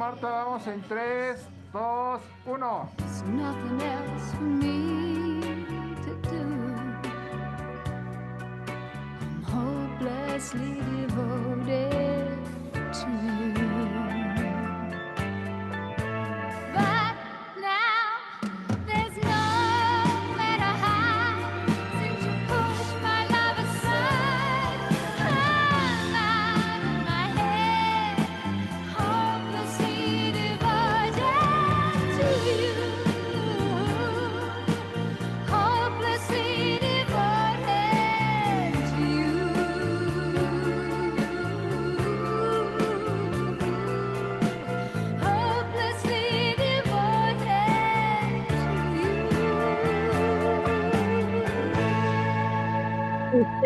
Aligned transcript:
Marta, 0.00 0.30
vamos 0.30 0.66
en 0.66 0.80
3, 0.80 1.36
2, 1.74 2.22
1. 2.46 2.90
There's 10.00 10.54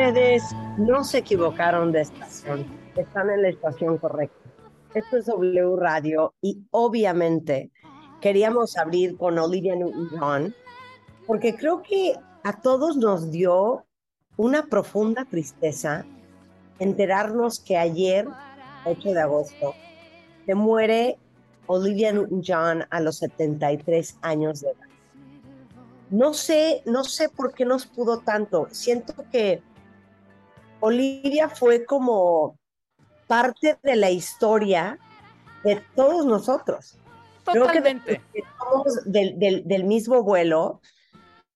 Ustedes 0.06 0.54
no 0.76 1.02
se 1.02 1.16
equivocaron 1.16 1.90
de 1.90 2.02
estación, 2.02 2.66
están 2.94 3.30
en 3.30 3.40
la 3.40 3.48
estación 3.48 3.96
correcta. 3.96 4.36
Esto 4.92 5.16
es 5.16 5.24
W 5.24 5.76
Radio 5.76 6.34
y 6.42 6.62
obviamente 6.72 7.70
queríamos 8.20 8.76
abrir 8.76 9.16
con 9.16 9.38
Olivia 9.38 9.74
Newton-John 9.74 10.54
porque 11.26 11.56
creo 11.56 11.82
que 11.82 12.18
a 12.42 12.60
todos 12.60 12.98
nos 12.98 13.30
dio 13.30 13.86
una 14.36 14.66
profunda 14.66 15.24
tristeza 15.24 16.04
enterarnos 16.78 17.58
que 17.58 17.78
ayer, 17.78 18.28
8 18.84 19.08
de 19.10 19.20
agosto, 19.22 19.74
se 20.44 20.54
muere 20.54 21.16
Olivia 21.66 22.12
Newton-John 22.12 22.84
a 22.90 23.00
los 23.00 23.16
73 23.20 24.18
años 24.20 24.60
de 24.60 24.68
edad. 24.68 24.88
No 26.10 26.34
sé, 26.34 26.82
no 26.84 27.04
sé 27.04 27.30
por 27.30 27.54
qué 27.54 27.64
nos 27.64 27.86
pudo 27.86 28.18
tanto. 28.18 28.68
Siento 28.70 29.14
que 29.32 29.62
Olivia 30.84 31.48
fue 31.48 31.84
como 31.86 32.58
parte 33.26 33.78
de 33.82 33.96
la 33.96 34.10
historia 34.10 34.98
de 35.64 35.82
todos 35.96 36.26
nosotros. 36.26 36.98
Creo 37.44 37.66
Totalmente. 37.66 38.20
que 38.32 38.42
somos 38.58 39.04
del, 39.04 39.38
del- 39.38 39.66
del 39.66 39.84
mismo 39.84 40.22
vuelo, 40.22 40.80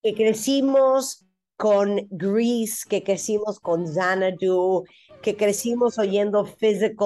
que 0.03 0.15
crecimos 0.15 1.25
con 1.56 2.06
Grease, 2.11 2.87
que 2.88 3.03
crecimos 3.03 3.59
con 3.61 3.87
Xanadu, 3.87 4.84
que 5.22 5.37
crecimos 5.37 5.99
oyendo 5.99 6.44
Physical 6.47 6.97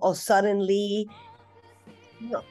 o 0.00 0.14
Suddenly. 0.14 1.06
No, 2.20 2.42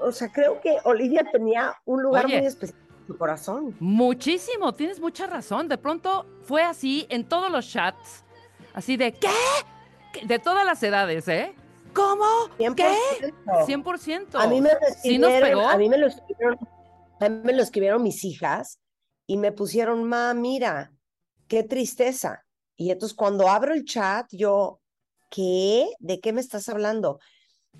o 0.00 0.12
sea, 0.12 0.30
creo 0.30 0.60
que 0.60 0.76
Olivia 0.84 1.24
tenía 1.32 1.74
un 1.84 2.02
lugar 2.02 2.26
Oye. 2.26 2.38
muy 2.38 2.46
especial 2.46 2.78
en 3.00 3.06
su 3.08 3.18
corazón. 3.18 3.76
Muchísimo, 3.80 4.72
tienes 4.74 5.00
mucha 5.00 5.26
razón. 5.26 5.66
De 5.68 5.78
pronto 5.78 6.26
fue 6.42 6.62
así 6.62 7.06
en 7.08 7.24
todos 7.28 7.50
los 7.50 7.68
chats, 7.68 8.24
así 8.78 8.96
de 8.96 9.12
¿qué? 9.12 9.28
De 10.24 10.38
todas 10.38 10.64
las 10.64 10.80
edades, 10.82 11.26
¿eh? 11.26 11.52
¿Cómo? 11.92 12.24
¿Qué? 12.56 12.94
100%. 13.44 13.66
100%. 13.66 14.40
A 14.40 14.46
mí 14.46 14.60
me 14.60 14.70
lo 14.70 14.78
Sí 15.02 15.16
escribieron, 15.16 15.48
pegó. 15.48 15.68
a 15.68 15.76
mí 15.76 15.88
me 15.88 15.98
lo 15.98 16.06
escribieron, 16.06 16.58
a 17.20 17.28
mí 17.28 17.40
me 17.42 17.52
lo 17.52 17.62
escribieron 17.62 18.02
mis 18.02 18.24
hijas 18.24 18.78
y 19.26 19.36
me 19.36 19.50
pusieron, 19.50 20.04
ma, 20.04 20.32
mira, 20.32 20.92
qué 21.48 21.64
tristeza. 21.64 22.44
Y 22.76 22.92
entonces 22.92 23.16
cuando 23.16 23.48
abro 23.48 23.74
el 23.74 23.84
chat, 23.84 24.26
yo, 24.30 24.80
¿qué? 25.28 25.88
¿De 25.98 26.20
qué 26.20 26.32
me 26.32 26.40
estás 26.40 26.68
hablando? 26.68 27.18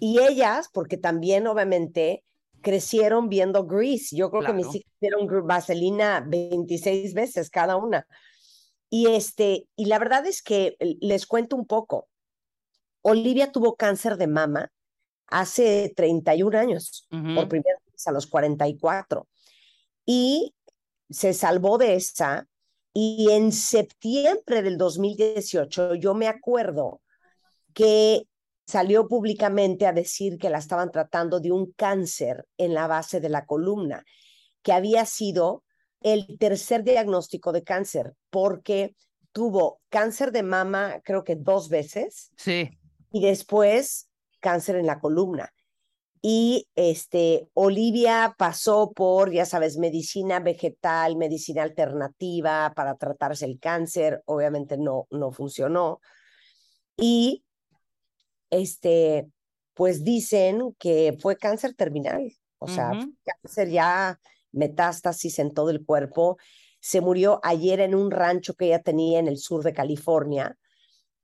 Y 0.01 0.19
ellas, 0.19 0.69
porque 0.73 0.97
también 0.97 1.47
obviamente 1.47 2.25
crecieron 2.61 3.29
viendo 3.29 3.67
Grease. 3.67 4.17
Yo 4.17 4.31
creo 4.31 4.43
que 4.43 4.53
mis 4.53 4.75
hijas 4.75 4.93
vieron 5.01 5.47
Vaselina 5.47 6.25
26 6.27 7.15
veces 7.15 7.51
cada 7.51 7.77
una. 7.77 8.05
Y 8.91 9.07
este, 9.09 9.69
y 9.77 9.87
la 9.87 9.99
verdad 9.99 10.27
es 10.27 10.43
que 10.43 10.77
eh, 10.79 10.97
les 11.01 11.27
cuento 11.27 11.57
un 11.57 11.67
poco. 11.67 12.09
Olivia 13.03 13.53
tuvo 13.53 13.77
cáncer 13.77 14.17
de 14.17 14.27
mama 14.27 14.71
hace 15.27 15.93
31 15.95 16.55
años, 16.59 17.07
Ujú. 17.13 17.35
por 17.35 17.49
primera 17.49 17.79
vez 17.91 18.07
a 18.07 18.13
los 18.13 18.27
44. 18.27 19.29
Y 20.07 20.55
se 21.11 21.35
salvó 21.35 21.79
de 21.79 21.95
esa. 21.95 22.47
Y 22.95 23.29
en 23.31 23.53
septiembre 23.53 24.63
del 24.63 24.79
2018, 24.79 25.95
yo 25.95 26.15
me 26.15 26.27
acuerdo 26.27 27.01
que 27.75 28.27
salió 28.67 29.07
públicamente 29.07 29.87
a 29.87 29.93
decir 29.93 30.39
que 30.39 30.51
la 30.51 30.59
estaban 30.59 30.91
tratando 30.91 31.39
de 31.41 31.53
un 31.53 31.73
cáncer 31.73 32.47
en 32.57 32.75
la 32.75 32.87
base 32.87 33.21
de 33.21 33.29
la 33.29 33.47
columna, 33.47 34.05
que 34.63 34.73
había 34.73 35.07
sido 35.07 35.63
el 36.01 36.39
tercer 36.39 36.85
diagnóstico 36.85 37.53
de 37.53 37.65
cáncer, 37.65 38.15
porque 38.31 38.95
tuvo 39.33 39.81
cáncer 39.89 40.33
de 40.33 40.43
mama, 40.43 41.01
creo 41.05 41.25
que 41.25 41.37
dos 41.37 41.69
veces, 41.69 42.31
Sí. 42.37 42.71
y 43.13 43.23
después 43.23 44.09
cáncer 44.41 44.77
en 44.77 44.87
la 44.87 45.01
columna. 45.01 45.53
Y 46.21 46.69
este, 46.75 47.49
Olivia 47.55 48.35
pasó 48.37 48.93
por, 48.93 49.31
ya 49.33 49.45
sabes, 49.45 49.79
medicina 49.79 50.41
vegetal, 50.41 51.17
medicina 51.17 51.63
alternativa 51.63 52.73
para 52.75 52.97
tratarse 52.97 53.45
el 53.45 53.61
cáncer, 53.61 54.23
obviamente 54.25 54.77
no, 54.77 55.07
no 55.11 55.31
funcionó. 55.31 56.01
Y 56.97 57.45
este, 58.51 59.29
pues 59.75 60.03
dicen 60.03 60.75
que 60.79 61.17
fue 61.21 61.37
cáncer 61.37 61.75
terminal, 61.75 62.33
o 62.59 62.67
sea, 62.67 62.91
cáncer 63.25 63.69
ya 63.71 64.19
metástasis 64.53 65.39
en 65.39 65.53
todo 65.53 65.71
el 65.71 65.85
cuerpo. 65.85 66.39
Se 66.81 67.01
murió 67.01 67.41
ayer 67.43 67.81
en 67.81 67.95
un 67.95 68.11
rancho 68.11 68.55
que 68.55 68.67
ella 68.67 68.83
tenía 68.83 69.19
en 69.19 69.29
el 69.29 69.39
sur 69.39 69.63
de 69.63 69.73
California 69.73 70.57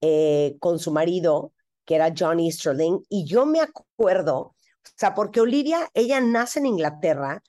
eh, 0.00 0.56
con 0.60 0.78
su 0.78 0.92
marido, 0.92 1.52
que 1.84 1.94
era 1.94 2.12
John 2.16 2.40
Easterling. 2.40 3.00
Y 3.08 3.24
yo 3.24 3.46
me 3.46 3.60
acuerdo, 3.60 4.38
o 4.38 4.56
sea, 4.96 5.14
porque 5.14 5.40
Olivia, 5.40 5.88
ella 5.94 6.20
nace 6.20 6.58
en 6.58 6.66
Inglaterra, 6.66 7.42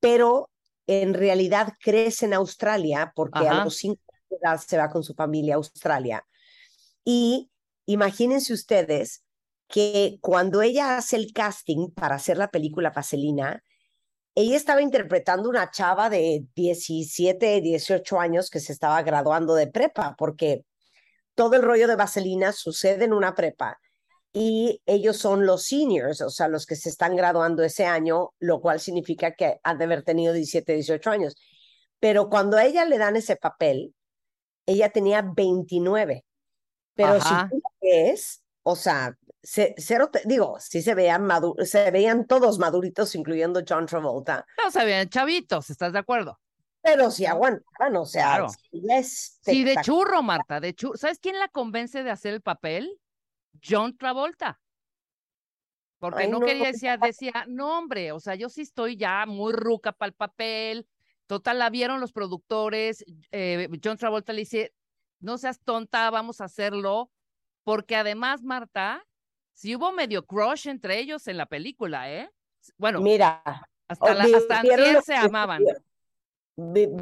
pero 0.00 0.50
en 0.86 1.14
realidad 1.14 1.72
crece 1.80 2.26
en 2.26 2.34
Australia, 2.34 3.12
porque 3.14 3.40
Ajá. 3.40 3.62
a 3.62 3.64
los 3.64 3.76
cinco 3.76 4.00
años 4.44 4.64
se 4.64 4.78
va 4.78 4.90
con 4.90 5.02
su 5.02 5.14
familia 5.14 5.54
a 5.54 5.56
Australia. 5.56 6.26
Y 7.04 7.50
imagínense 7.86 8.52
ustedes 8.52 9.24
que 9.68 10.18
cuando 10.20 10.62
ella 10.62 10.96
hace 10.96 11.16
el 11.16 11.32
casting 11.32 11.90
para 11.90 12.16
hacer 12.16 12.36
la 12.36 12.50
película 12.50 12.90
Vaselina, 12.90 13.62
ella 14.36 14.56
estaba 14.56 14.82
interpretando 14.82 15.48
una 15.48 15.70
chava 15.70 16.10
de 16.10 16.44
17, 16.54 17.62
18 17.62 18.20
años 18.20 18.50
que 18.50 18.60
se 18.60 18.72
estaba 18.72 19.02
graduando 19.02 19.54
de 19.54 19.66
prepa, 19.66 20.14
porque 20.16 20.64
todo 21.34 21.56
el 21.56 21.62
rollo 21.62 21.88
de 21.88 21.96
Vaselina 21.96 22.52
sucede 22.52 23.06
en 23.06 23.14
una 23.14 23.34
prepa 23.34 23.80
y 24.34 24.82
ellos 24.84 25.16
son 25.16 25.46
los 25.46 25.64
seniors, 25.64 26.20
o 26.20 26.28
sea, 26.28 26.48
los 26.48 26.66
que 26.66 26.76
se 26.76 26.90
están 26.90 27.16
graduando 27.16 27.62
ese 27.62 27.86
año, 27.86 28.34
lo 28.38 28.60
cual 28.60 28.78
significa 28.78 29.34
que 29.34 29.58
han 29.62 29.78
de 29.78 29.84
haber 29.84 30.02
tenido 30.02 30.34
17, 30.34 30.74
18 30.74 31.10
años. 31.10 31.36
Pero 31.98 32.28
cuando 32.28 32.58
a 32.58 32.66
ella 32.66 32.84
le 32.84 32.98
dan 32.98 33.16
ese 33.16 33.36
papel, 33.36 33.94
ella 34.66 34.90
tenía 34.90 35.22
29. 35.22 36.26
Pero 36.94 37.14
Ajá. 37.14 37.48
si 37.48 37.54
tú 37.54 37.62
la 37.62 37.70
ves, 37.80 38.42
o 38.62 38.76
sea, 38.76 39.16
cero, 39.46 40.10
te- 40.10 40.22
digo, 40.24 40.58
sí 40.60 40.82
se 40.82 40.94
veían, 40.94 41.28
se 41.64 41.90
veían 41.90 42.26
todos 42.26 42.58
maduritos, 42.58 43.14
incluyendo 43.14 43.62
John 43.66 43.86
Travolta, 43.86 44.46
No 44.62 44.70
se 44.70 44.84
veían 44.84 45.08
chavitos, 45.08 45.70
¿estás 45.70 45.92
de 45.92 45.98
acuerdo? 45.98 46.40
pero 46.82 47.10
sí 47.10 47.26
aguantaban, 47.26 47.96
o 47.96 48.04
sea, 48.06 48.28
Claro. 48.28 48.48
sí 48.48 48.82
es 48.90 49.38
Sí, 49.42 49.64
de 49.64 49.76
churro, 49.80 50.22
Marta, 50.22 50.60
de 50.60 50.74
churro. 50.74 50.96
¿Sabes 50.96 51.18
quién 51.20 51.38
la 51.38 51.48
convence 51.48 52.02
de 52.02 52.10
hacer 52.10 52.34
el 52.34 52.42
papel? 52.42 53.00
John 53.62 53.96
Travolta. 53.96 54.60
Porque 55.98 56.22
Ay, 56.22 56.28
no, 56.28 56.38
no, 56.40 56.46
quería, 56.46 56.66
decía, 56.68 56.96
decía, 56.98 57.44
no, 57.48 57.78
hombre, 57.78 58.12
o 58.12 58.20
sea, 58.20 58.34
yo 58.34 58.48
sí 58.48 58.62
estoy 58.62 58.96
ya 58.96 59.24
muy 59.26 59.52
ruca 59.52 59.92
para 59.92 60.08
el 60.08 60.14
papel. 60.14 60.86
Total, 61.26 61.58
la 61.58 61.70
vieron 61.70 62.00
los 62.00 62.12
productores. 62.12 63.04
eh, 63.32 63.68
John 63.82 63.96
Travolta 63.96 64.32
le 64.32 64.40
dice, 64.40 64.74
no 65.20 65.38
seas 65.38 65.60
tonta, 65.60 66.10
vamos 66.10 66.40
a 66.40 66.44
hacerlo. 66.44 67.10
Porque 67.64 67.96
además, 67.96 68.42
Marta, 68.42 69.04
sí 69.56 69.74
hubo 69.74 69.90
medio 69.92 70.24
crush 70.24 70.68
entre 70.68 70.98
ellos 71.00 71.26
en 71.26 71.38
la 71.38 71.46
película, 71.46 72.12
¿eh? 72.12 72.30
Bueno, 72.78 73.00
Mira, 73.00 73.42
hasta, 73.88 74.14
la, 74.14 74.24
hasta 74.24 74.62
¿vieron 74.62 74.92
lo 74.92 74.98
antier 74.98 75.02
se 75.02 75.14
amaban. 75.14 75.62
escribió? 75.62 75.82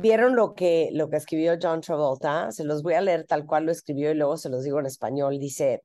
¿Vieron 0.00 0.34
lo 0.34 0.54
que, 0.54 0.90
lo 0.92 1.08
que 1.08 1.16
escribió 1.16 1.56
John 1.60 1.80
Travolta? 1.80 2.50
Se 2.50 2.64
los 2.64 2.82
voy 2.82 2.94
a 2.94 3.00
leer 3.00 3.24
tal 3.24 3.46
cual 3.46 3.66
lo 3.66 3.72
escribió 3.72 4.10
y 4.10 4.14
luego 4.14 4.36
se 4.36 4.48
los 4.48 4.64
digo 4.64 4.80
en 4.80 4.86
español. 4.86 5.38
Dice, 5.38 5.82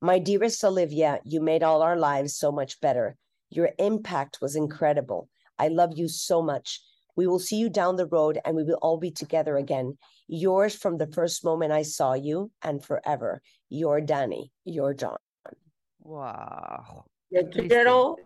My 0.00 0.18
dearest 0.20 0.62
Olivia, 0.64 1.20
you 1.24 1.40
made 1.42 1.62
all 1.62 1.82
our 1.82 1.96
lives 1.96 2.36
so 2.36 2.50
much 2.52 2.80
better. 2.80 3.16
Your 3.50 3.70
impact 3.78 4.38
was 4.40 4.54
incredible. 4.56 5.28
I 5.58 5.68
love 5.68 5.92
you 5.96 6.08
so 6.08 6.40
much. 6.40 6.80
We 7.16 7.26
will 7.26 7.40
see 7.40 7.56
you 7.56 7.68
down 7.68 7.96
the 7.96 8.06
road 8.06 8.38
and 8.44 8.56
we 8.56 8.62
will 8.62 8.78
all 8.80 8.96
be 8.96 9.10
together 9.10 9.56
again. 9.56 9.98
Yours 10.28 10.74
from 10.74 10.96
the 10.96 11.08
first 11.08 11.44
moment 11.44 11.72
I 11.72 11.82
saw 11.82 12.14
you 12.14 12.50
and 12.62 12.82
forever. 12.82 13.42
Your 13.68 14.00
Danny, 14.00 14.52
your 14.64 14.94
John. 14.94 15.18
Wow. 16.00 17.04
Me 17.30 17.48
quiero 17.48 18.16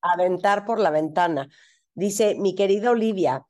aventar 0.00 0.64
por 0.64 0.78
la 0.78 0.90
ventana. 0.90 1.48
Dice, 1.94 2.34
mi 2.36 2.54
querida 2.54 2.90
Olivia, 2.90 3.46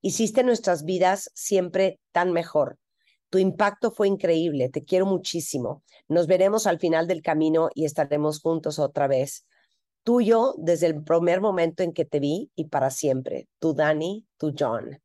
hiciste 0.00 0.42
nuestras 0.42 0.84
vidas 0.84 1.30
siempre 1.34 2.00
tan 2.12 2.32
mejor. 2.32 2.78
Tu 3.30 3.38
impacto 3.38 3.90
fue 3.90 4.08
increíble, 4.08 4.68
te 4.68 4.84
quiero 4.84 5.06
muchísimo. 5.06 5.82
Nos 6.08 6.26
veremos 6.26 6.66
al 6.66 6.78
final 6.78 7.06
del 7.06 7.22
camino 7.22 7.70
y 7.74 7.86
estaremos 7.86 8.40
juntos 8.40 8.78
otra 8.78 9.06
vez. 9.06 9.46
Tuyo 10.04 10.54
desde 10.58 10.88
el 10.88 11.02
primer 11.02 11.40
momento 11.40 11.82
en 11.82 11.92
que 11.92 12.04
te 12.04 12.20
vi 12.20 12.50
y 12.54 12.66
para 12.66 12.90
siempre. 12.90 13.48
Tu 13.58 13.72
Danny, 13.72 14.26
tu 14.36 14.52
John. 14.58 15.00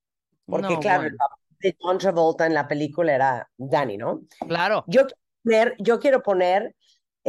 Porque 0.46 0.74
No, 0.74 0.80
claro, 0.80 1.04
el 1.04 1.18
de 1.60 1.78
John 1.80 1.98
Travolta 2.00 2.46
en 2.46 2.54
la 2.54 2.68
película 2.68 3.16
era 3.16 3.50
Danny, 3.58 3.98
¿no? 3.98 4.24
claro. 4.48 4.84
Yo 4.88 5.04
yo 5.80 6.00
quiero 6.00 6.22
poner 6.22 6.76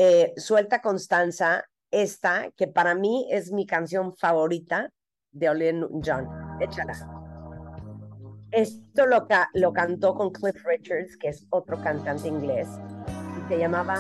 eh, 0.01 0.33
Suelta 0.37 0.81
Constanza, 0.81 1.65
esta, 1.91 2.51
que 2.57 2.69
para 2.69 2.95
mí 2.95 3.27
es 3.33 3.51
mi 3.51 3.67
canción 3.67 4.15
favorita 4.15 4.91
de 5.33 5.49
Olivia 5.51 5.73
Newton-John. 5.73 6.29
Échala. 6.61 6.93
Esto 8.53 9.07
lo, 9.07 9.27
ca- 9.27 9.51
lo 9.55 9.73
cantó 9.73 10.15
con 10.15 10.31
Cliff 10.31 10.65
Richards, 10.65 11.17
que 11.19 11.29
es 11.29 11.47
otro 11.51 11.81
cantante 11.83 12.29
inglés, 12.29 12.69
y 13.45 13.49
se 13.49 13.59
llamaba 13.59 13.97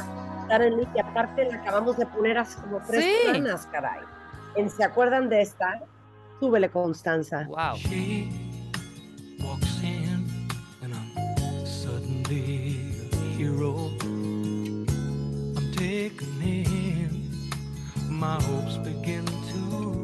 Suddenly, 0.48 0.86
que 0.94 1.00
aparte 1.00 1.44
la 1.46 1.56
acabamos 1.56 1.96
de 1.98 2.06
poner 2.06 2.38
hace 2.38 2.60
como 2.62 2.80
tres 2.86 3.04
Sí. 3.04 3.10
semanas, 3.26 3.66
caray. 3.72 4.00
¿Se 4.74 4.84
acuerdan 4.84 5.28
de 5.28 5.42
esta? 5.42 5.82
Súbele, 6.40 6.70
Constanza. 6.70 7.44
Wow. 7.48 7.76
My 18.18 18.34
hopes 18.42 18.76
begin 18.78 19.24
to 19.24 19.97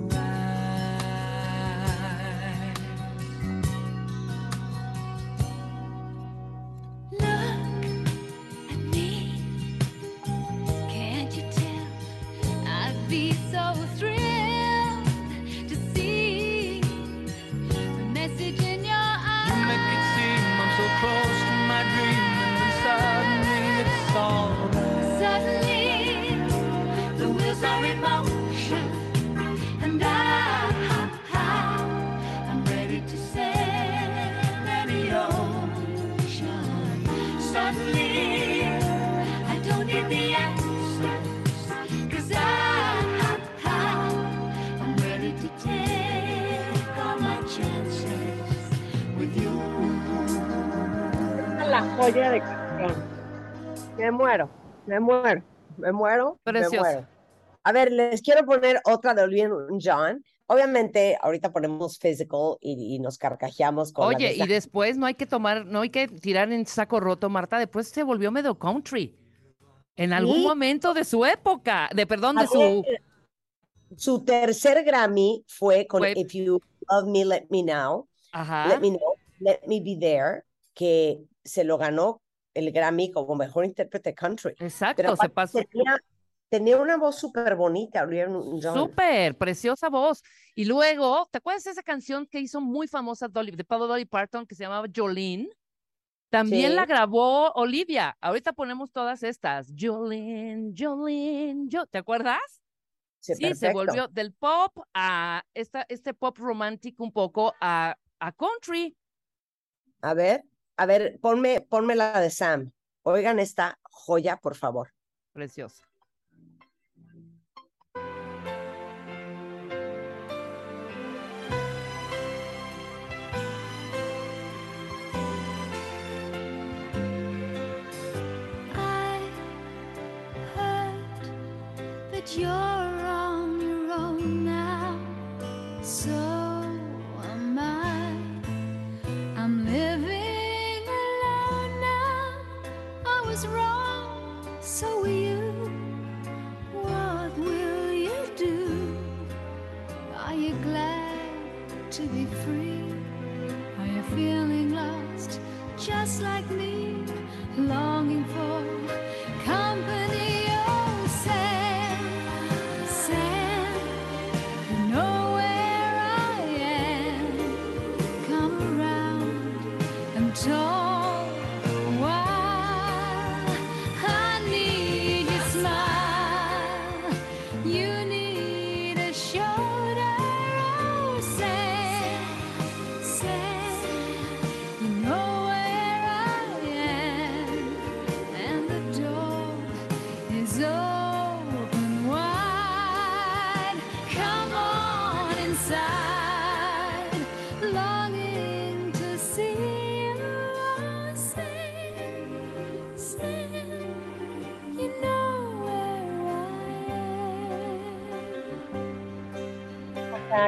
la 51.85 51.97
joya 51.97 52.31
de 52.31 52.41
canción. 52.41 53.05
Me 53.99 54.11
muero, 54.11 54.51
me 54.87 55.01
muero, 55.01 55.43
me 55.77 55.93
muero, 55.93 56.39
Preciosa. 56.43 56.71
me 56.77 56.81
muero. 56.81 57.09
A 57.63 57.73
ver, 57.73 57.93
les 57.93 58.21
quiero 58.23 58.45
poner 58.45 58.81
otra 58.85 59.15
de 59.15 59.23
Olivia 59.23 59.49
Newton-John. 59.49 60.23
Obviamente, 60.47 61.17
ahorita 61.23 61.53
ponemos 61.53 61.99
physical 61.99 62.57
y, 62.61 62.95
y 62.95 62.99
nos 62.99 63.17
carcajeamos 63.17 63.93
con 63.93 64.15
Oye, 64.15 64.35
y 64.35 64.47
después 64.47 64.99
no 64.99 65.07
hay 65.07 65.15
que 65.15 65.25
tomar, 65.27 65.65
no 65.65 65.81
hay 65.81 65.89
que 65.91 66.07
tirar 66.09 66.53
en 66.53 66.67
saco 66.67 67.01
roto, 67.01 67.31
Marta. 67.31 67.59
Después 67.59 67.89
se 67.89 68.03
volvió 68.03 68.31
medio 68.31 68.59
country. 68.59 69.17
En 69.97 70.13
algún 70.13 70.37
Sí. 70.37 70.43
momento 70.43 70.93
de 70.93 71.05
su 71.05 71.25
época, 71.25 71.89
de 71.95 72.07
perdón, 72.07 72.37
de 72.37 72.47
su. 72.49 72.85
su 73.97 74.25
tercer 74.25 74.85
Grammy 74.85 75.45
fue 75.49 75.87
con 75.87 76.03
If 76.05 76.33
You 76.33 76.61
Love 76.91 77.07
Me, 77.09 77.25
Let 77.25 77.47
Me 77.49 77.63
Know, 77.63 78.09
Ajá. 78.33 78.67
Let 78.69 78.81
Me 78.81 78.89
Know, 78.91 79.15
Let 79.39 79.61
Me 79.67 79.81
Be 79.81 79.97
There, 79.99 80.43
que 80.75 81.25
se 81.45 81.65
lo 81.65 81.79
ganó 81.79 82.21
el 82.53 82.71
Grammy 82.73 83.11
como 83.11 83.35
mejor 83.35 83.65
intérprete 83.65 84.15
country. 84.15 84.55
Exacto, 84.59 84.97
Pero 84.97 85.17
se 85.17 85.29
pasó. 85.29 85.59
tenía, 85.71 85.99
tenía 86.49 86.77
una 86.81 86.97
voz 86.97 87.17
súper 87.19 87.57
bonita. 87.57 88.07
Súper, 88.73 89.37
preciosa 89.37 89.89
voz. 89.89 90.23
Y 90.55 90.65
luego, 90.67 91.27
¿te 91.31 91.39
acuerdas 91.39 91.65
de 91.65 91.73
esa 91.73 91.83
canción 91.83 92.27
que 92.27 92.41
hizo 92.41 92.61
muy 92.61 92.87
famosa 92.87 93.29
Dolly, 93.29 93.53
de 93.53 93.65
Pablo 93.65 93.87
Dolly 93.87 94.05
Parton 94.05 94.47
que 94.47 94.55
se 94.55 94.65
llamaba 94.65 94.87
Jolene? 94.95 95.49
También 96.31 96.71
Sí. 96.71 96.77
la 96.77 96.87
grabó 96.87 97.51
Olivia. 97.53 98.17
Ahorita 98.21 98.53
ponemos 98.53 98.91
todas 98.91 99.23
estas. 99.23 99.73
Jolene, 99.79 100.73
Jolene, 100.77 101.69
jo- 101.71 101.87
¿te 101.87 101.99
acuerdas? 101.99 102.41
Sí, 103.21 103.35
Sí, 103.37 103.55
se 103.55 103.73
volvió 103.73 104.07
del 104.09 104.33
pop 104.33 104.77
a 104.93 105.43
esta, 105.55 105.87
este 105.89 106.13
pop 106.13 106.37
romántico 106.39 107.03
un 107.05 107.13
poco 107.13 107.55
a, 107.61 107.97
a 108.21 108.33
country. 108.33 108.97
A 110.03 110.13
ver, 110.13 110.45
a 110.77 110.87
ver, 110.87 111.19
ponme, 111.21 111.61
ponme 111.61 111.95
la 111.95 112.21
de 112.21 112.31
Sam. 112.31 112.73
Oigan 113.03 113.39
esta 113.39 113.79
joya, 113.85 114.37
por 114.37 114.57
favor. 114.57 114.93
Preciosa. 115.33 115.85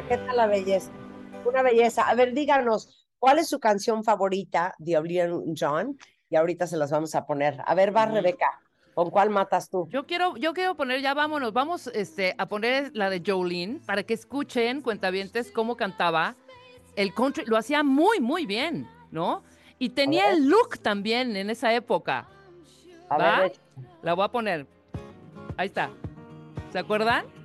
¿Qué 0.02 0.18
tal 0.18 0.36
la 0.36 0.46
belleza? 0.46 0.90
Una 1.44 1.62
belleza. 1.62 2.08
A 2.08 2.14
ver, 2.14 2.34
díganos, 2.34 3.06
¿cuál 3.18 3.38
es 3.38 3.48
su 3.48 3.58
canción 3.58 4.04
favorita 4.04 4.74
de 4.78 4.98
Oblivion 4.98 5.54
John? 5.58 5.96
Y 6.28 6.36
ahorita 6.36 6.66
se 6.66 6.76
las 6.76 6.90
vamos 6.90 7.14
a 7.14 7.24
poner. 7.24 7.62
A 7.64 7.74
ver, 7.74 7.96
va 7.96 8.06
Rebeca, 8.06 8.60
¿con 8.94 9.10
cuál 9.10 9.30
matas 9.30 9.70
tú? 9.70 9.88
Yo 9.90 10.06
quiero, 10.06 10.36
yo 10.36 10.52
quiero 10.52 10.76
poner, 10.76 11.00
ya 11.00 11.14
vámonos, 11.14 11.52
vamos 11.52 11.86
este, 11.88 12.34
a 12.36 12.46
poner 12.46 12.90
la 12.94 13.08
de 13.08 13.22
Jolene 13.24 13.80
para 13.86 14.02
que 14.02 14.14
escuchen, 14.14 14.82
cuentavientes, 14.82 15.50
cómo 15.50 15.76
cantaba. 15.76 16.36
El 16.94 17.14
country 17.14 17.44
lo 17.46 17.56
hacía 17.56 17.82
muy, 17.82 18.20
muy 18.20 18.44
bien, 18.44 18.88
¿no? 19.10 19.44
Y 19.78 19.90
tenía 19.90 20.30
el 20.30 20.48
look 20.48 20.78
también 20.78 21.36
en 21.36 21.48
esa 21.48 21.72
época. 21.74 22.28
A 23.08 23.18
¿Va? 23.18 23.40
ver, 23.40 23.52
La 24.02 24.14
voy 24.14 24.24
a 24.24 24.28
poner. 24.28 24.66
Ahí 25.56 25.68
está. 25.68 25.90
¿Se 26.72 26.78
acuerdan? 26.78 27.35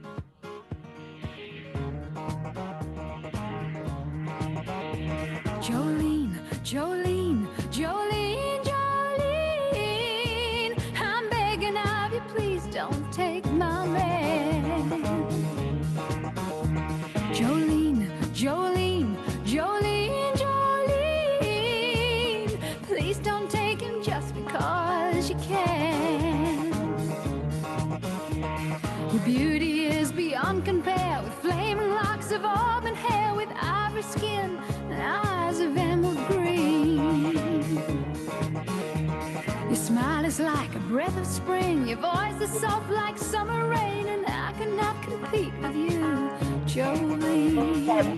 Jolene, 6.72 7.44
Jolene, 7.70 8.63
Jolene. 8.63 10.72
I'm 10.98 11.30
begging 11.30 11.75
of 11.75 12.13
you, 12.13 12.22
please 12.34 12.66
don't 12.68 13.12
take 13.12 13.46
my 13.51 13.86
man. 13.88 14.90
Jolene, 17.34 18.10
Jolene, 18.34 19.18
Jolene, 19.44 20.34
Jolene. 20.38 22.58
Please 22.84 23.18
don't 23.18 23.51
take 23.51 23.82
him 23.82 24.01
just 24.01 24.34
because 24.34 25.30
you 25.30 25.36
can. 25.36 26.72
Your 29.12 29.22
beauty 29.25 29.88
is 29.88 30.13
beyond 30.13 30.63
compare 30.63 31.22
with 31.22 31.34
flaming 31.34 31.90
locks 31.90 32.32
of 32.32 32.46
auburn 32.46 32.96
hair, 32.96 33.36
with 33.36 33.50
ivory 33.60 34.04
skin 34.04 34.58
and 34.90 35.04
eyes 35.04 35.60
of 35.60 35.75
emerald 35.75 36.16
green. 36.30 36.40
Is 40.31 40.39
like 40.39 40.73
a 40.75 40.79
breath 40.88 41.17
of 41.17 41.25
spring, 41.27 41.85
your 41.85 41.97
voice 42.00 42.39
is 42.41 42.50
soft 42.61 42.89
like 42.89 43.17
summer 43.17 43.67
rain, 43.67 44.07
and 44.07 44.23
I 44.25 44.53
cannot 44.57 44.95
compete 45.03 45.51
with 45.61 45.75
you, 45.75 46.29
Jolene. 46.67 48.17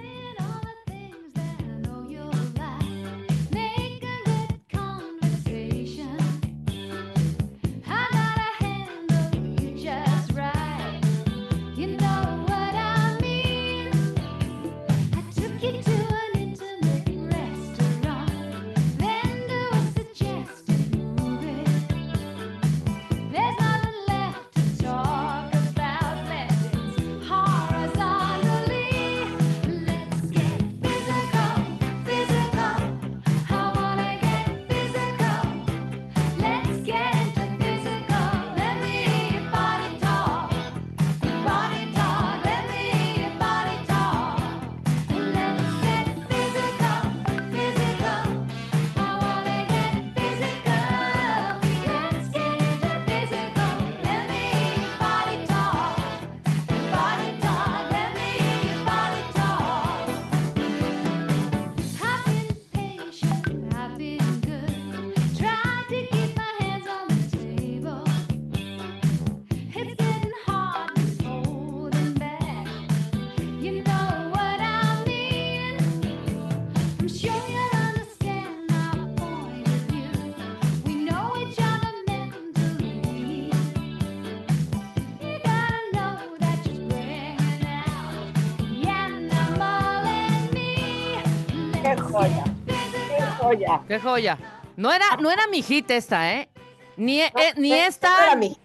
Joya! 93.78 93.88
Qué 93.88 94.00
joya. 94.00 94.38
No 94.78 94.92
era, 94.92 95.18
no 95.20 95.30
era 95.32 95.48
mi 95.48 95.62
hit 95.62 95.90
esta, 95.92 96.32
¿eh? 96.34 96.50
Ni, 96.98 97.22
eh, 97.22 97.32
ni 97.58 97.70
No, 97.70 97.76
esta, 97.76 98.10
no 98.10 98.24
era 98.24 98.36
mi- 98.36 98.58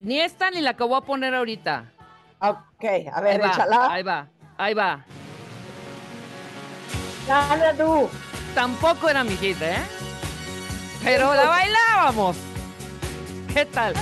ni 0.00 0.20
esta, 0.20 0.50
ni 0.50 0.60
la 0.60 0.74
que 0.74 0.84
voy 0.84 0.96
a 0.98 1.00
poner 1.00 1.34
ahorita. 1.34 1.84
Ok, 2.40 2.84
a 2.84 3.18
Ahí 3.18 3.22
ver, 3.22 3.42
va, 3.42 3.46
échala. 3.46 3.92
ahí 3.92 4.02
va, 4.02 4.28
ahí 4.58 4.74
va. 4.74 5.04
Gana 7.26 7.72
tú. 7.74 8.08
Tampoco 8.54 9.08
era 9.08 9.22
mi 9.24 9.36
hit, 9.36 9.60
¿eh? 9.62 9.76
Pero 11.04 11.34
la 11.34 11.44
bailábamos. 11.46 12.36
¿Qué 13.52 13.64
tal? 13.66 13.94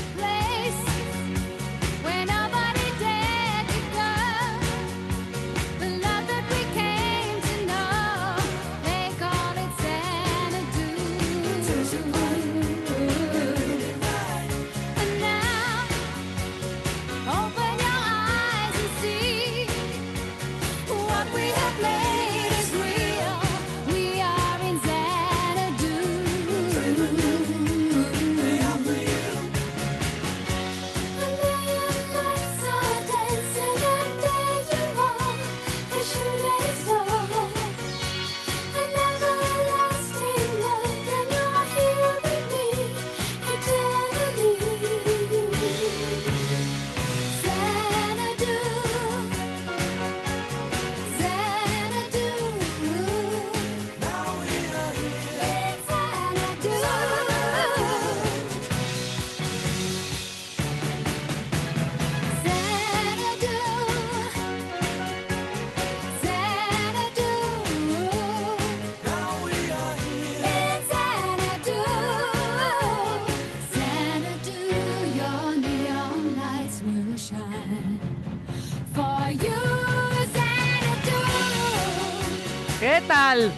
Tal? 83.11 83.53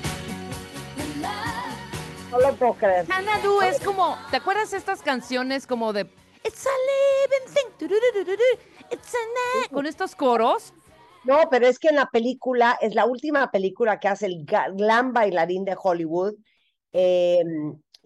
No 2.30 2.40
lo 2.40 2.54
puedo 2.56 2.73
creer. 2.75 3.06
Xanadu 3.06 3.61
es 3.61 3.78
como, 3.80 4.16
¿te 4.30 4.38
acuerdas 4.38 4.73
estas 4.73 5.02
canciones 5.02 5.66
como 5.66 5.92
de 5.92 6.09
It's 6.44 6.66
a 6.66 6.71
living 6.88 7.54
thing, 7.54 7.88
it's 8.90 9.14
a 9.14 9.18
na-", 9.18 9.68
con 9.68 9.85
estos 9.85 10.16
coros? 10.16 10.73
No, 11.25 11.49
pero 11.50 11.66
es 11.66 11.78
que 11.78 11.88
en 11.88 11.97
la 11.97 12.06
película, 12.06 12.78
es 12.80 12.94
la 12.94 13.04
última 13.04 13.50
película 13.50 14.00
que 14.00 14.09
hace 14.09 14.26
el 14.26 14.44
gran 14.44 15.12
bailarín 15.12 15.64
de 15.64 15.76
Hollywood, 15.80 16.35
eh, 16.92 17.44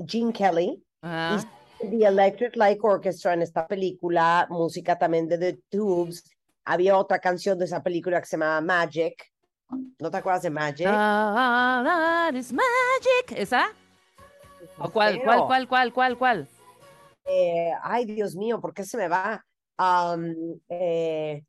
Gene 0.04 0.32
Kelly, 0.32 0.82
Ah, 1.02 1.40
The 1.78 2.06
Electric 2.06 2.56
Light 2.56 2.80
Orchestra 2.82 3.34
en 3.34 3.42
esta 3.42 3.68
película, 3.68 4.48
música 4.50 4.98
también 4.98 5.28
de 5.28 5.38
The 5.38 5.60
Tubes. 5.70 6.24
Había 6.64 6.98
otra 6.98 7.20
canción 7.20 7.56
de 7.56 7.66
esa 7.66 7.82
película 7.82 8.20
que 8.20 8.26
se 8.26 8.36
llamaba 8.36 8.60
Magic. 8.60 9.14
¿No 9.98 10.10
te 10.10 10.16
acuerdas 10.16 10.42
de 10.42 10.50
Magic? 10.50 10.86
All 10.86 11.84
that 11.84 12.34
is 12.34 12.52
magic. 12.52 13.32
¿Esa? 13.36 13.68
¿O 14.78 14.90
pues 14.90 14.92
cuál, 14.92 15.22
cuál, 15.22 15.46
cuál, 15.46 15.68
cuál, 15.68 15.92
cuál, 15.92 16.18
cuál? 16.18 16.48
Ay, 17.82 18.04
Dios 18.04 18.36
mío, 18.36 18.60
¿por 18.60 18.72
qué 18.72 18.84
se 18.84 18.96
me 18.96 19.08
va? 19.08 19.44
Eh, 20.68 21.44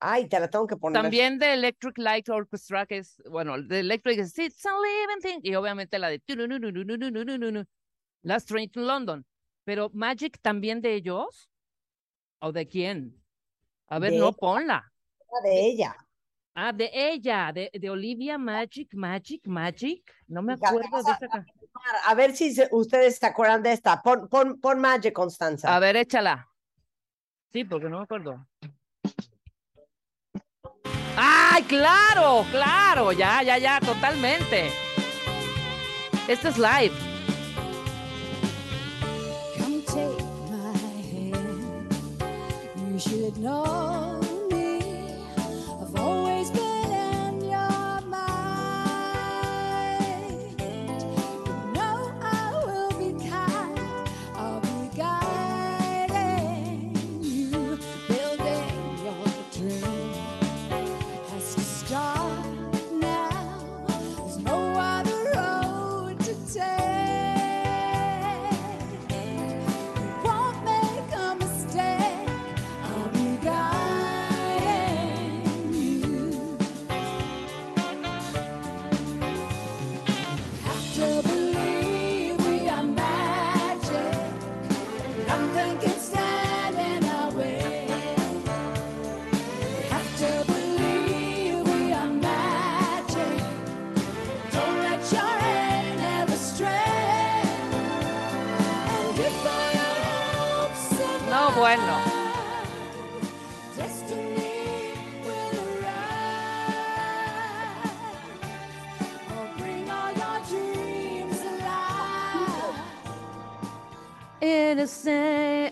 ay, 0.00 0.28
te 0.28 0.40
la 0.40 0.48
tengo 0.48 0.66
que 0.66 0.76
poner. 0.76 1.00
También 1.00 1.38
de 1.38 1.54
Electric 1.54 1.98
Light 1.98 2.28
Orchestra, 2.28 2.86
que 2.86 2.98
es, 2.98 3.22
bueno, 3.30 3.60
de 3.60 3.80
Electric 3.80 4.18
It's 4.18 4.66
a 4.66 4.70
Living 4.70 5.20
Thing, 5.22 5.40
y 5.42 5.54
obviamente 5.54 5.98
la 5.98 6.08
de 6.08 6.20
Last 8.22 8.48
Train 8.48 8.70
to 8.70 8.80
London. 8.80 9.24
Pero 9.64 9.90
Magic 9.94 10.38
también 10.42 10.80
de 10.80 10.94
ellos, 10.94 11.48
¿o 12.40 12.52
de 12.52 12.66
quién? 12.66 13.22
A 13.86 13.98
ver, 13.98 14.12
no, 14.14 14.32
ponla. 14.32 14.92
De 15.42 15.66
ella. 15.66 15.96
Ah, 16.56 16.72
de 16.72 16.88
ella, 16.94 17.50
de, 17.52 17.68
de 17.72 17.90
Olivia 17.90 18.38
Magic, 18.38 18.94
Magic, 18.94 19.44
Magic. 19.48 20.02
No 20.28 20.40
me 20.40 20.52
acuerdo 20.54 21.02
de 21.02 21.10
a- 21.10 21.14
esa. 21.14 21.28
ca- 21.28 21.44
A 22.06 22.14
ver 22.14 22.36
si 22.36 22.54
se- 22.54 22.68
ustedes 22.70 23.16
se 23.18 23.26
acuerdan 23.26 23.62
de 23.62 23.72
esta. 23.72 24.00
Pon, 24.00 24.28
pon, 24.28 24.60
pon 24.60 24.78
Magic, 24.80 25.12
Constanza. 25.12 25.74
A 25.74 25.78
ver, 25.80 25.96
échala. 25.96 26.48
Sí, 27.52 27.64
porque 27.64 27.88
no 27.88 27.98
me 27.98 28.04
acuerdo. 28.04 28.46
¡Ay, 31.16 31.62
claro! 31.64 32.44
¡Claro! 32.50 33.12
Ya, 33.12 33.42
ya, 33.42 33.58
ya, 33.58 33.80
totalmente. 33.80 34.70
Este 36.28 36.48
es 36.48 36.58
live. 36.58 36.94
Come 39.58 39.82
take 39.86 40.22
my 40.50 41.02
hand. 41.12 41.92
You 42.92 42.98
should 42.98 43.36
know 43.38 44.20
star. 61.86 62.23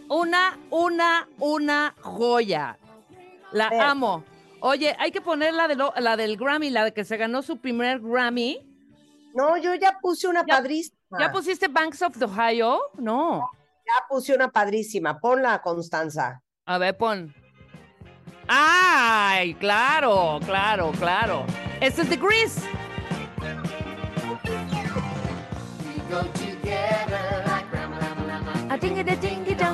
Una, 0.08 0.58
una, 0.70 1.28
una 1.38 1.94
joya. 2.00 2.78
La 3.52 3.68
Ver. 3.70 3.80
amo. 3.80 4.24
Oye, 4.60 4.94
hay 4.98 5.10
que 5.10 5.20
poner 5.20 5.52
la, 5.54 5.66
de 5.68 5.74
lo- 5.74 5.92
la 5.98 6.16
del 6.16 6.36
Grammy, 6.36 6.70
la 6.70 6.84
de 6.84 6.92
que 6.94 7.04
se 7.04 7.16
ganó 7.16 7.42
su 7.42 7.56
primer 7.58 8.00
Grammy. 8.00 8.60
No, 9.34 9.56
yo 9.56 9.74
ya 9.74 9.98
puse 10.00 10.28
una 10.28 10.44
Ya- 10.46 10.56
padrísima. 10.56 11.18
¿Ya 11.18 11.32
pusiste 11.32 11.68
Banks 11.68 12.00
of 12.02 12.16
the 12.18 12.24
Ohio? 12.26 12.80
No. 12.98 13.50
Ya 13.84 14.06
puse 14.08 14.34
una 14.34 14.48
padrísima. 14.50 15.18
Ponla, 15.18 15.60
Constanza. 15.60 16.40
A 16.64 16.78
ver, 16.78 16.96
pon. 16.96 17.34
¡Ay! 18.46 19.54
Claro, 19.54 20.38
claro, 20.46 20.92
claro. 20.98 21.44
Este 21.80 22.02
es 22.02 22.08
The 22.08 22.16
Grease. 22.16 22.60
a 28.72 28.78
dingy 28.78 29.02
da 29.04 29.14
dingy 29.16 29.54
dong. 29.54 29.71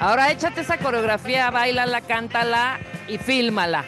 Ahora 0.00 0.30
échate 0.30 0.60
esa 0.60 0.78
coreografía, 0.78 1.50
bailala, 1.50 2.00
cántala 2.00 2.78
y 3.08 3.18
fílmala. 3.18 3.84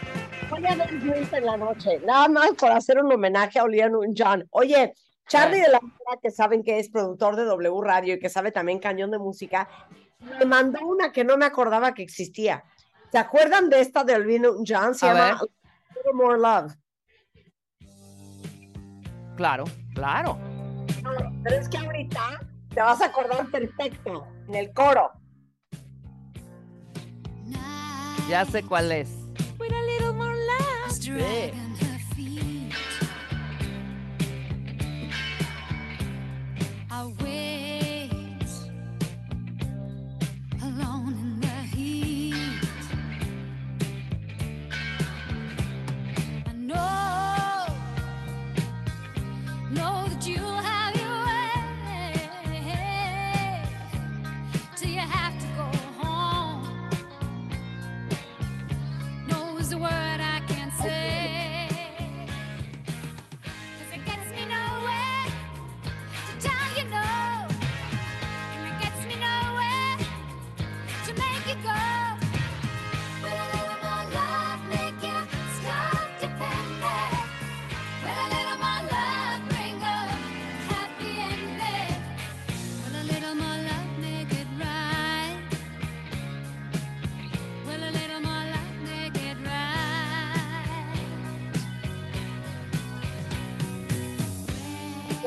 Voy 0.48 0.66
a 0.66 0.74
ver 0.74 0.98
Grease 0.98 1.36
en 1.36 1.46
la 1.46 1.56
noche. 1.56 2.00
Nada 2.04 2.26
más 2.26 2.50
por 2.58 2.72
hacer 2.72 2.98
un 2.98 3.12
homenaje 3.12 3.60
a 3.60 3.62
Olivia 3.62 3.88
Newton-John. 3.88 4.48
Oye, 4.50 4.92
Charlie 5.28 5.60
de 5.60 5.68
la 5.68 5.80
Mora, 5.80 6.18
que 6.20 6.32
saben 6.32 6.64
que 6.64 6.80
es 6.80 6.90
productor 6.90 7.36
de 7.36 7.44
W 7.44 7.80
Radio 7.80 8.14
y 8.14 8.18
que 8.18 8.28
sabe 8.28 8.50
también 8.50 8.80
cañón 8.80 9.12
de 9.12 9.18
música, 9.18 9.68
me 10.40 10.44
mandó 10.46 10.84
una 10.84 11.12
que 11.12 11.22
no 11.22 11.36
me 11.36 11.44
acordaba 11.44 11.94
que 11.94 12.02
existía. 12.02 12.64
¿Se 13.12 13.18
acuerdan 13.18 13.70
de 13.70 13.80
esta 13.80 14.02
de 14.02 14.16
Olivia 14.16 14.40
Newton-John? 14.40 14.96
Se 14.96 15.08
A 15.08 15.14
llama 15.14 15.40
Little 15.94 16.12
More 16.14 16.38
Love. 16.40 16.74
Claro, 19.36 19.62
claro. 19.94 20.36
Pero 21.44 21.56
es 21.56 21.68
que 21.68 21.78
ahorita 21.78 22.40
te 22.74 22.80
vas 22.80 23.00
a 23.00 23.06
acordar 23.06 23.46
perfecto 23.46 24.26
en 24.48 24.56
el 24.56 24.72
coro. 24.72 25.12
Ya 28.30 28.44
sé 28.44 28.62
cuál 28.62 28.92
es. 28.92 29.08
with 29.58 29.72
a 29.72 29.82
little 29.82 30.12
more 30.12 30.34
love 30.34 30.92
Sí. 30.92 31.10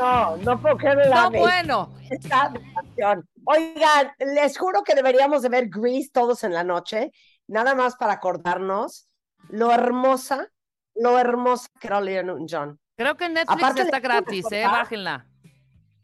No, 0.03 0.37
no 0.37 0.61
puedo 0.61 0.77
creer 0.77 1.07
la 1.07 1.23
No, 1.23 1.31
bueno. 1.31 1.93
esta. 2.09 2.53
Oigan, 3.45 4.11
les 4.19 4.57
juro 4.57 4.83
que 4.83 4.95
deberíamos 4.95 5.41
de 5.41 5.49
ver 5.49 5.69
Grease 5.69 6.09
todos 6.11 6.43
en 6.43 6.53
la 6.53 6.63
noche, 6.63 7.11
nada 7.47 7.73
más 7.73 7.95
para 7.95 8.13
acordarnos 8.13 9.07
lo 9.49 9.71
hermosa, 9.71 10.49
lo 10.95 11.17
hermosa 11.19 11.67
que 11.79 11.87
era 11.87 11.99
Olivia 11.99 12.23
Newton-John. 12.23 12.79
Creo 12.97 13.15
que 13.17 13.25
en 13.25 13.33
Netflix 13.33 13.63
Aparte 13.63 13.81
está 13.81 13.99
gratis, 13.99 14.45
¿eh? 14.51 14.65
Bájenla. 14.65 15.25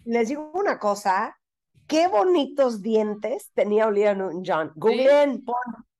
Les 0.05 0.29
digo 0.29 0.51
una 0.53 0.79
cosa, 0.79 1.37
qué 1.87 2.07
bonitos 2.07 2.81
dientes 2.81 3.51
tenía 3.53 3.87
Olivia 3.87 4.13
Newton-John. 4.15 4.71
Googleen, 4.75 5.43
pon 5.43 5.55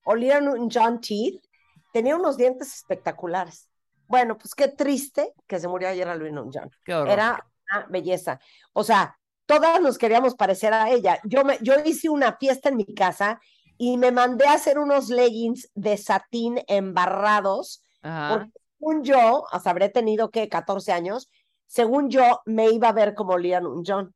Olivia 0.05 0.39
Newton-John 0.39 1.01
teeth, 1.01 1.43
tenía 1.91 2.15
unos 2.15 2.37
dientes 2.37 2.73
espectaculares. 2.73 3.69
Bueno, 4.07 4.37
pues 4.37 4.55
qué 4.55 4.69
triste 4.69 5.33
que 5.45 5.59
se 5.59 5.67
murió 5.67 5.89
ayer 5.89 6.07
Olivia 6.07 6.31
Newton-John. 6.31 7.07
Era 7.07 7.45
una 7.69 7.87
belleza. 7.89 8.39
O 8.73 8.83
sea, 8.83 9.17
todas 9.45 9.81
nos 9.81 9.97
queríamos 9.97 10.35
parecer 10.35 10.73
a 10.73 10.89
ella. 10.89 11.19
Yo, 11.23 11.43
me, 11.43 11.57
yo 11.61 11.75
hice 11.85 12.09
una 12.09 12.37
fiesta 12.37 12.69
en 12.69 12.77
mi 12.77 12.85
casa 12.93 13.39
y 13.77 13.97
me 13.97 14.11
mandé 14.11 14.45
a 14.45 14.53
hacer 14.53 14.77
unos 14.77 15.09
leggings 15.09 15.69
de 15.73 15.97
satín 15.97 16.61
embarrados, 16.67 17.81
Ajá. 18.01 18.29
porque 18.37 18.51
según 18.77 19.03
yo, 19.03 19.45
hasta 19.51 19.69
habré 19.69 19.89
tenido 19.89 20.31
que 20.31 20.49
14 20.49 20.91
años, 20.91 21.29
según 21.65 22.09
yo 22.09 22.41
me 22.45 22.69
iba 22.69 22.89
a 22.89 22.93
ver 22.93 23.13
como 23.13 23.37
Liam 23.37 23.83
John, 23.85 24.13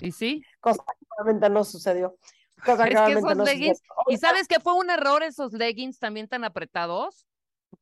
¿Y 0.00 0.12
sí? 0.12 0.42
cosa 0.60 0.82
que 0.98 1.06
realmente 1.16 1.48
no 1.50 1.64
sucedió. 1.64 2.16
Cosa 2.64 2.84
Es 2.84 2.88
que 2.90 2.94
realmente 2.94 3.20
esos 3.20 3.36
no 3.36 3.44
leggings, 3.44 3.78
sucedió. 3.78 3.94
¿y 4.08 4.16
sabes 4.18 4.48
que 4.48 4.60
fue 4.60 4.74
un 4.74 4.90
error 4.90 5.22
esos 5.22 5.52
leggings 5.52 5.98
también 5.98 6.28
tan 6.28 6.44
apretados? 6.44 7.26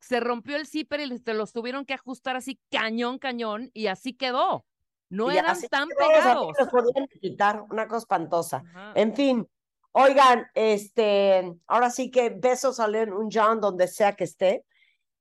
Se 0.01 0.21
rompió 0.21 0.57
el 0.57 0.67
zipper 0.67 1.01
y 1.01 1.19
te 1.21 1.35
los 1.35 1.53
tuvieron 1.53 1.85
que 1.85 1.95
ajustar 1.95 2.37
así 2.37 2.61
cañón, 2.71 3.19
cañón, 3.19 3.71
y 3.75 3.89
así 3.89 4.15
quedó. 4.15 4.65
No 5.11 5.33
Y 5.33 5.39
eran 5.39 5.59
tan 5.71 5.89
pegados. 5.89 6.55
los 6.59 6.69
podían 6.69 7.07
quitar, 7.09 7.65
una 7.71 7.89
cosa 7.89 7.99
espantosa. 8.01 8.63
Ajá. 8.69 8.93
En 8.95 9.15
fin, 9.15 9.49
oigan, 9.93 10.47
este, 10.55 11.55
ahora 11.67 11.91
sí 11.91 12.11
que 12.11 12.31
besos 12.31 12.79
a 12.79 12.89
Leon 12.89 13.29
John 13.33 13.61
donde 13.61 13.89
sea 13.89 14.15
que 14.15 14.25
esté 14.25 14.65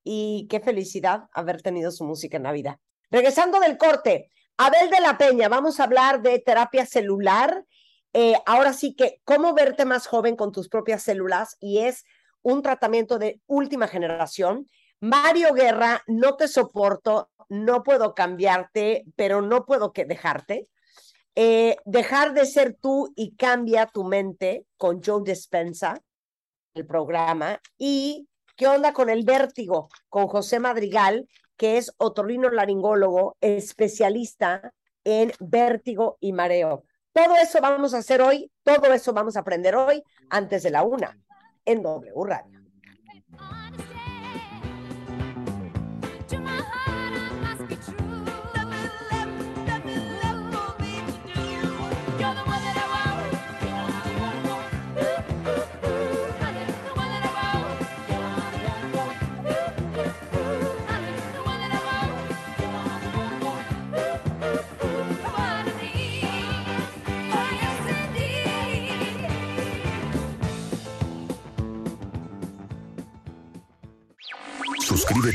y 0.04 0.48
qué 0.50 0.60
felicidad 0.60 1.30
haber 1.34 1.62
tenido 1.62 1.92
su 1.92 2.06
música 2.06 2.38
en 2.38 2.44
la 2.44 2.52
vida. 2.52 2.80
Regresando 3.10 3.60
del 3.60 3.78
corte, 3.78 4.30
Abel 4.58 4.90
de 4.90 5.00
la 5.00 5.18
Peña, 5.18 5.50
vamos 5.50 5.80
a 5.80 5.84
hablar 5.84 6.22
de 6.22 6.40
terapia 6.40 6.86
celular. 6.86 7.66
Eh, 8.14 8.36
ahora 8.46 8.74
sí 8.74 8.96
que 8.96 9.22
cómo 9.24 9.54
verte 9.54 9.86
más 9.86 10.08
joven 10.08 10.36
con 10.36 10.52
tus 10.52 10.68
propias 10.70 11.04
células 11.04 11.58
y 11.60 11.80
es 11.80 12.06
un 12.48 12.62
tratamiento 12.62 13.20
de 13.20 13.42
última 13.46 13.90
generación. 13.90 14.68
Mario 15.02 15.54
Guerra, 15.54 16.02
no 16.08 16.38
te 16.38 16.48
soporto, 16.48 17.30
no 17.50 17.84
puedo 17.84 18.16
cambiarte, 18.16 19.04
pero 19.18 19.42
no 19.42 19.66
puedo 19.66 19.92
que 19.92 20.06
dejarte. 20.06 20.70
Eh, 21.36 21.76
dejar 21.84 22.34
de 22.34 22.46
ser 22.46 22.78
tú 22.82 23.12
y 23.18 23.36
cambia 23.36 23.86
tu 23.86 24.06
mente 24.06 24.66
con 24.78 25.04
Joe 25.04 25.24
Despensa, 25.26 26.02
el 26.74 26.88
programa. 26.88 27.60
Y 27.78 28.30
qué 28.56 28.68
onda 28.68 28.94
con 28.94 29.10
el 29.10 29.26
vértigo, 29.26 29.90
con 30.08 30.28
José 30.28 30.60
Madrigal, 30.60 31.28
que 31.58 31.78
es 31.78 31.94
otorrino 31.98 32.50
laringólogo, 32.50 33.36
especialista 33.42 34.74
en 35.04 35.34
vértigo 35.42 36.18
y 36.22 36.32
mareo. 36.32 36.86
Todo 37.12 37.36
eso 37.36 37.60
vamos 37.60 37.94
a 37.94 37.98
hacer 37.98 38.22
hoy, 38.22 38.50
todo 38.64 38.94
eso 38.94 39.12
vamos 39.12 39.36
a 39.36 39.42
aprender 39.42 39.76
hoy 39.76 40.02
antes 40.30 40.64
de 40.64 40.72
la 40.72 40.84
una 40.84 41.20
en 41.68 41.84
W 41.84 42.24
Radio. 42.26 42.57